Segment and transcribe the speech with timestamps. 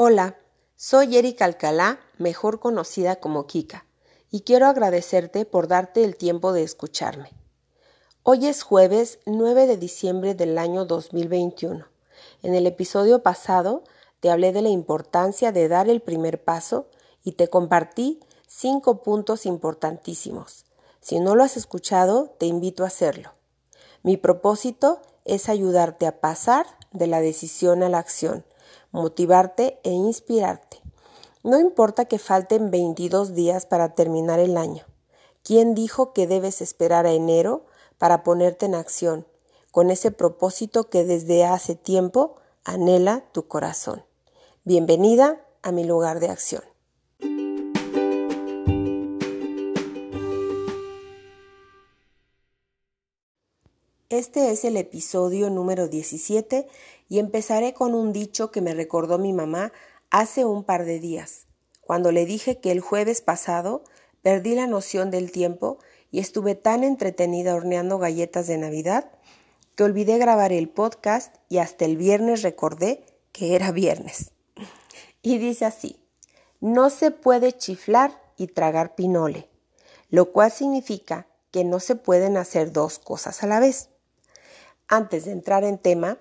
[0.00, 0.36] Hola,
[0.76, 3.84] soy Erika Alcalá, mejor conocida como Kika,
[4.30, 7.32] y quiero agradecerte por darte el tiempo de escucharme.
[8.22, 11.84] Hoy es jueves 9 de diciembre del año 2021.
[12.44, 13.82] En el episodio pasado
[14.20, 16.86] te hablé de la importancia de dar el primer paso
[17.24, 20.64] y te compartí cinco puntos importantísimos.
[21.00, 23.32] Si no lo has escuchado, te invito a hacerlo.
[24.04, 28.44] Mi propósito es ayudarte a pasar de la decisión a la acción,
[28.90, 30.82] motivarte e inspirarte.
[31.44, 34.84] No importa que falten 22 días para terminar el año.
[35.42, 37.64] ¿Quién dijo que debes esperar a enero
[37.96, 39.26] para ponerte en acción,
[39.70, 44.04] con ese propósito que desde hace tiempo anhela tu corazón?
[44.64, 46.62] Bienvenida a mi lugar de acción.
[54.10, 56.66] Este es el episodio número 17
[57.10, 59.70] y empezaré con un dicho que me recordó mi mamá
[60.08, 61.44] hace un par de días,
[61.82, 63.84] cuando le dije que el jueves pasado
[64.22, 65.76] perdí la noción del tiempo
[66.10, 69.10] y estuve tan entretenida horneando galletas de Navidad
[69.74, 74.30] que olvidé grabar el podcast y hasta el viernes recordé que era viernes.
[75.20, 76.02] Y dice así,
[76.60, 79.50] no se puede chiflar y tragar pinole,
[80.08, 83.90] lo cual significa que no se pueden hacer dos cosas a la vez.
[84.90, 86.16] Antes de entrar en tema,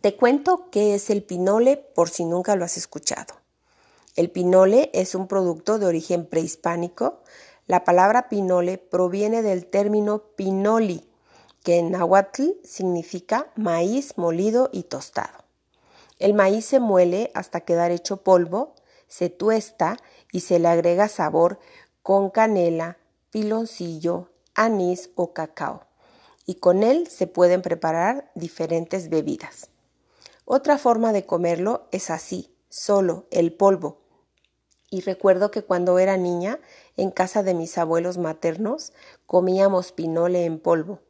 [0.00, 3.34] te cuento qué es el pinole por si nunca lo has escuchado.
[4.14, 7.24] El pinole es un producto de origen prehispánico.
[7.66, 11.10] La palabra pinole proviene del término pinoli,
[11.64, 15.44] que en náhuatl significa maíz molido y tostado.
[16.20, 18.76] El maíz se muele hasta quedar hecho polvo,
[19.08, 19.96] se tuesta
[20.30, 21.58] y se le agrega sabor
[22.04, 22.98] con canela,
[23.30, 25.87] piloncillo, anís o cacao
[26.48, 29.68] y con él se pueden preparar diferentes bebidas.
[30.46, 33.98] Otra forma de comerlo es así, solo, el polvo.
[34.88, 36.58] Y recuerdo que cuando era niña,
[36.96, 38.94] en casa de mis abuelos maternos,
[39.26, 41.00] comíamos pinole en polvo,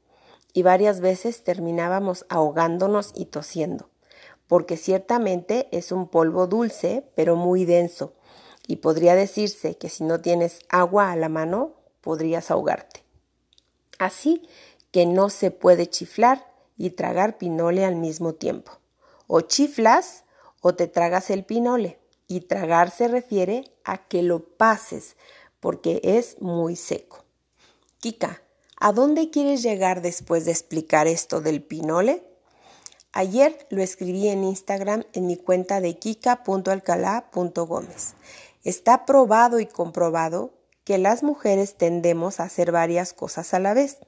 [0.55, 3.91] y varias veces terminábamos ahogándonos y tosiendo,
[4.49, 8.13] porque ciertamente es un polvo dulce, pero muy denso,
[8.67, 13.05] y podría decirse que si no tienes agua a la mano, podrías ahogarte.
[13.99, 14.49] Así
[14.91, 18.73] que no se puede chiflar y tragar pinole al mismo tiempo.
[19.27, 20.25] O chiflas
[20.61, 21.99] o te tragas el pinole.
[22.27, 25.17] Y tragar se refiere a que lo pases
[25.61, 27.25] porque es muy seco.
[28.01, 28.43] Kika,
[28.79, 32.23] ¿a dónde quieres llegar después de explicar esto del pinole?
[33.13, 38.15] Ayer lo escribí en Instagram en mi cuenta de kika.alcalá.gómez.
[38.63, 40.53] Está probado y comprobado
[40.85, 43.99] que las mujeres tendemos a hacer varias cosas a la vez.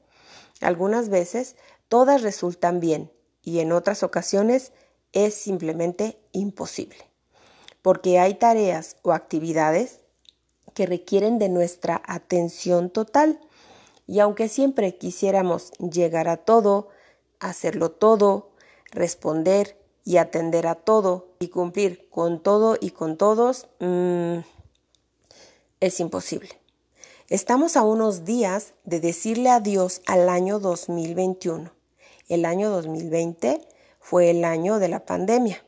[0.61, 1.57] Algunas veces
[1.89, 3.11] todas resultan bien
[3.43, 4.73] y en otras ocasiones
[5.13, 6.99] es simplemente imposible,
[7.83, 10.01] porque hay tareas o actividades
[10.75, 13.41] que requieren de nuestra atención total
[14.07, 16.89] y aunque siempre quisiéramos llegar a todo,
[17.39, 18.51] hacerlo todo,
[18.91, 24.39] responder y atender a todo y cumplir con todo y con todos, mm,
[25.81, 26.60] es imposible.
[27.31, 31.71] Estamos a unos días de decirle adiós al año 2021.
[32.29, 33.69] El año 2020
[34.01, 35.65] fue el año de la pandemia.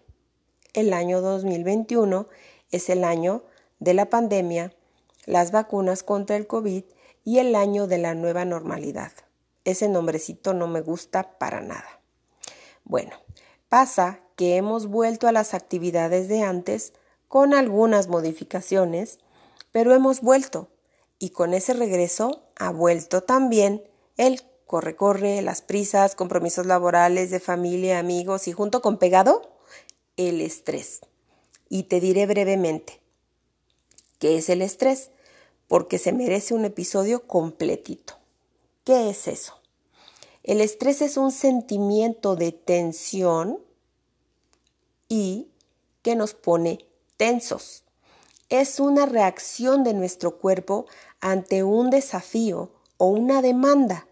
[0.75, 2.27] El año 2021
[2.73, 3.45] es el año
[3.79, 4.75] de la pandemia,
[5.25, 6.83] las vacunas contra el COVID
[7.25, 9.13] y el año de la nueva normalidad.
[9.65, 12.01] Ese nombrecito no me gusta para nada.
[12.83, 13.13] Bueno,
[13.69, 16.93] pasa que hemos vuelto a las actividades de antes
[17.29, 19.21] con algunas modificaciones,
[19.71, 20.69] pero hemos vuelto
[21.23, 23.85] y con ese regreso ha vuelto también
[24.17, 29.53] el corre-corre, las prisas, compromisos laborales, de familia, amigos y junto con pegado,
[30.17, 30.99] el estrés.
[31.69, 33.01] Y te diré brevemente
[34.19, 35.13] qué es el estrés,
[35.69, 38.15] porque se merece un episodio completito.
[38.83, 39.61] ¿Qué es eso?
[40.43, 43.61] El estrés es un sentimiento de tensión
[45.09, 45.53] y
[46.03, 46.85] que nos pone
[47.17, 47.85] tensos.
[48.49, 50.85] Es una reacción de nuestro cuerpo
[51.23, 54.07] ante un desafío o una demanda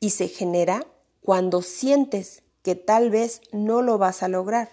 [0.00, 0.86] y se genera
[1.20, 4.70] cuando sientes que tal vez no lo vas a lograr,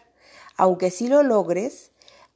[0.55, 1.91] aunque sí lo logres,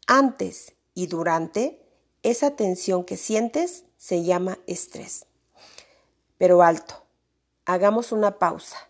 [0.06, 1.82] antes y durante,
[2.22, 5.26] esa tensión que sientes se llama estrés.
[6.38, 7.06] Pero alto,
[7.66, 8.90] hagamos una pausa.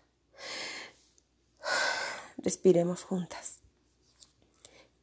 [2.38, 3.60] Respiremos juntas.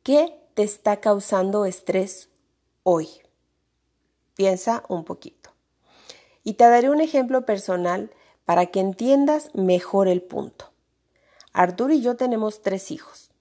[0.04, 2.28] ¿Qué te está causando estrés
[2.84, 3.26] hoy?
[4.38, 5.50] Piensa un poquito.
[6.44, 8.12] Y te daré un ejemplo personal
[8.45, 10.72] para que entiendas mejor el punto.
[11.51, 13.31] Arturo y yo tenemos tres hijos.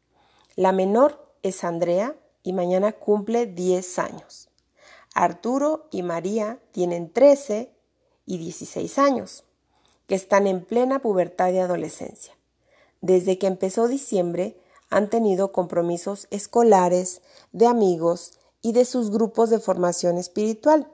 [0.56, 4.48] La menor es Andrea y mañana cumple 10 años.
[5.14, 7.70] Arturo y María tienen 13
[8.24, 9.44] y 16 años,
[10.06, 12.36] que están en plena pubertad y adolescencia.
[13.02, 14.56] Desde que empezó diciembre
[14.88, 17.20] han tenido compromisos escolares,
[17.52, 18.35] de amigos
[18.66, 20.90] y de sus grupos de formación espiritual.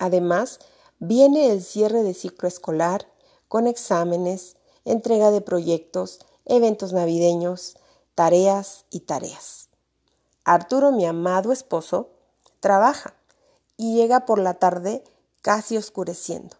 [0.00, 0.58] Además,
[0.98, 3.06] viene el cierre de ciclo escolar
[3.46, 7.76] con exámenes, entrega de proyectos, eventos navideños,
[8.16, 9.68] tareas y tareas.
[10.44, 12.10] Arturo, mi amado esposo,
[12.58, 13.14] trabaja
[13.76, 15.04] y llega por la tarde
[15.42, 16.56] casi oscureciendo.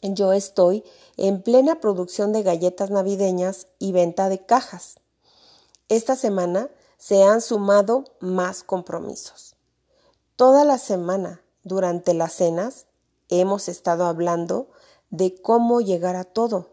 [0.00, 0.84] Yo estoy
[1.18, 4.94] en plena producción de galletas navideñas y venta de cajas.
[5.90, 9.49] Esta semana se han sumado más compromisos.
[10.40, 12.86] Toda la semana, durante las cenas,
[13.28, 14.70] hemos estado hablando
[15.10, 16.70] de cómo llegar a todo,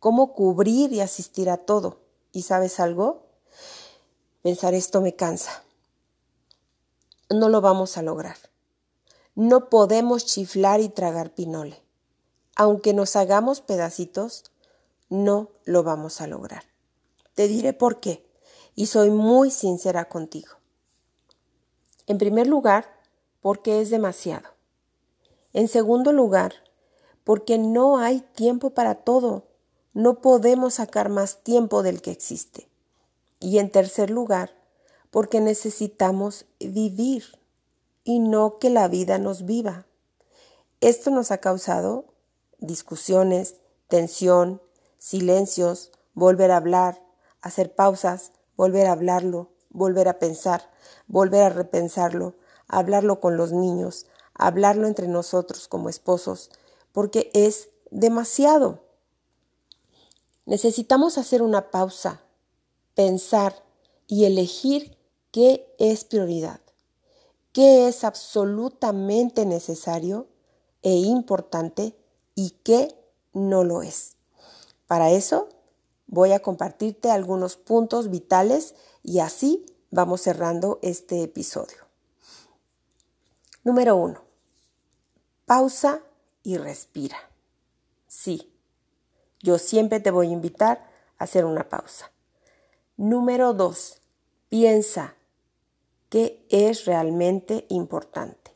[0.00, 2.00] cómo cubrir y asistir a todo.
[2.32, 3.28] ¿Y sabes algo?
[4.42, 5.62] Pensar esto me cansa.
[7.30, 8.36] No lo vamos a lograr.
[9.36, 11.80] No podemos chiflar y tragar pinole.
[12.56, 14.42] Aunque nos hagamos pedacitos,
[15.08, 16.64] no lo vamos a lograr.
[17.36, 18.28] Te diré por qué,
[18.74, 20.57] y soy muy sincera contigo.
[22.08, 22.86] En primer lugar,
[23.40, 24.48] porque es demasiado.
[25.52, 26.54] En segundo lugar,
[27.22, 29.44] porque no hay tiempo para todo.
[29.92, 32.68] No podemos sacar más tiempo del que existe.
[33.40, 34.50] Y en tercer lugar,
[35.10, 37.24] porque necesitamos vivir
[38.04, 39.86] y no que la vida nos viva.
[40.80, 42.06] Esto nos ha causado
[42.58, 43.56] discusiones,
[43.88, 44.62] tensión,
[44.98, 47.02] silencios, volver a hablar,
[47.42, 50.70] hacer pausas, volver a hablarlo, volver a pensar,
[51.06, 52.34] volver a repensarlo,
[52.66, 56.50] hablarlo con los niños, hablarlo entre nosotros como esposos,
[56.92, 58.80] porque es demasiado.
[60.44, 62.20] Necesitamos hacer una pausa,
[62.94, 63.54] pensar
[64.06, 64.98] y elegir
[65.30, 66.60] qué es prioridad
[67.58, 70.28] qué es absolutamente necesario
[70.82, 71.96] e importante
[72.36, 72.94] y qué
[73.32, 74.16] no lo es.
[74.86, 75.48] Para eso
[76.06, 78.76] voy a compartirte algunos puntos vitales
[79.08, 81.78] y así vamos cerrando este episodio.
[83.64, 84.22] Número uno,
[85.46, 86.02] pausa
[86.42, 87.16] y respira.
[88.06, 88.52] Sí,
[89.40, 92.12] yo siempre te voy a invitar a hacer una pausa.
[92.98, 94.02] Número dos,
[94.50, 95.14] piensa
[96.10, 98.54] qué es realmente importante.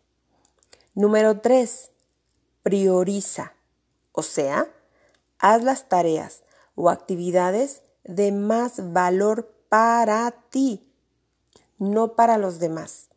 [0.95, 1.91] Número 3.
[2.63, 3.55] Prioriza,
[4.13, 4.69] o sea,
[5.39, 6.45] haz las tareas
[6.75, 10.87] o actividades de más valor para ti,
[11.79, 13.09] no para los demás.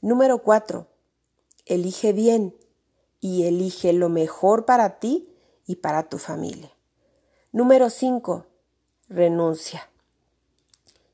[0.00, 0.88] Número 4.
[1.66, 2.52] Elige bien
[3.20, 5.32] y elige lo mejor para ti
[5.68, 6.72] y para tu familia.
[7.52, 8.46] Número 5.
[9.08, 9.88] Renuncia.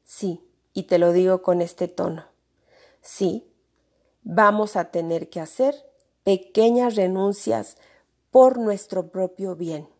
[0.03, 0.41] Sí,
[0.73, 2.25] y te lo digo con este tono.
[3.03, 3.47] Sí,
[4.23, 5.75] vamos a tener que hacer
[6.23, 7.77] pequeñas renuncias
[8.31, 9.91] por nuestro propio bien.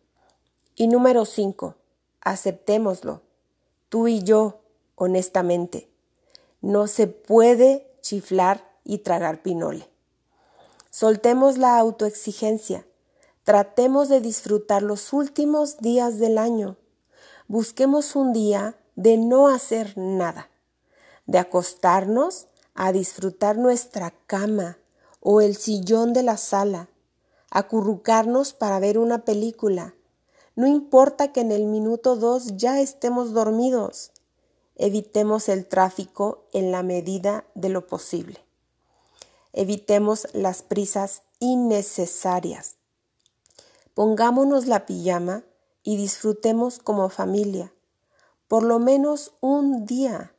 [0.75, 1.75] Y número cinco,
[2.21, 3.21] aceptémoslo,
[3.95, 4.59] tú y yo,
[4.95, 5.89] honestamente.
[6.59, 9.89] No se puede chiflar y tragar pinole.
[10.89, 12.85] Soltemos la autoexigencia.
[13.45, 16.75] Tratemos de disfrutar los últimos días del año.
[17.47, 20.49] Busquemos un día de no hacer nada,
[21.25, 24.77] de acostarnos a disfrutar nuestra cama
[25.21, 26.89] o el sillón de la sala,
[27.49, 29.95] acurrucarnos para ver una película.
[30.55, 34.11] No importa que en el minuto dos ya estemos dormidos.
[34.75, 38.39] Evitemos el tráfico en la medida de lo posible.
[39.53, 42.75] Evitemos las prisas innecesarias.
[43.93, 45.43] Pongámonos la pijama
[45.83, 47.73] y disfrutemos como familia,
[48.47, 50.35] por lo menos un día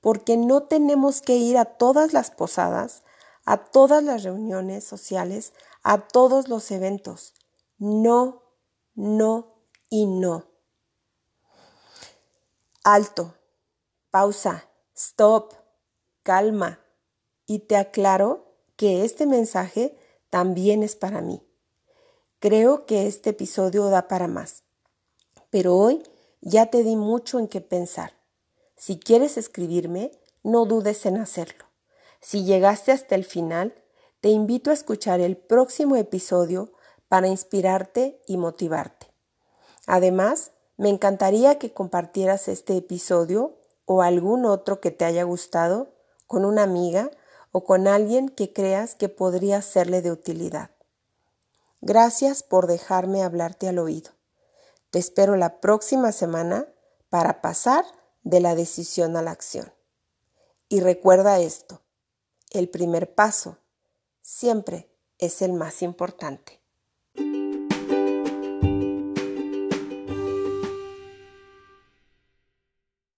[0.00, 3.02] porque no tenemos que ir a todas las posadas,
[3.44, 7.34] a todas las reuniones sociales, a todos los eventos.
[7.78, 8.42] No,
[8.94, 9.57] no
[9.90, 10.44] y no.
[12.84, 13.34] Alto,
[14.10, 15.54] pausa, stop,
[16.22, 16.80] calma.
[17.46, 19.96] Y te aclaro que este mensaje
[20.30, 21.42] también es para mí.
[22.38, 24.62] Creo que este episodio da para más,
[25.50, 26.02] pero hoy
[26.40, 28.12] ya te di mucho en qué pensar.
[28.76, 30.12] Si quieres escribirme,
[30.44, 31.64] no dudes en hacerlo.
[32.20, 33.74] Si llegaste hasta el final,
[34.20, 36.72] te invito a escuchar el próximo episodio
[37.08, 39.07] para inspirarte y motivarte.
[39.88, 45.88] Además, me encantaría que compartieras este episodio o algún otro que te haya gustado
[46.26, 47.10] con una amiga
[47.52, 50.70] o con alguien que creas que podría serle de utilidad.
[51.80, 54.10] Gracias por dejarme hablarte al oído.
[54.90, 56.68] Te espero la próxima semana
[57.08, 57.86] para pasar
[58.24, 59.72] de la decisión a la acción.
[60.68, 61.80] Y recuerda esto,
[62.50, 63.56] el primer paso
[64.20, 66.60] siempre es el más importante.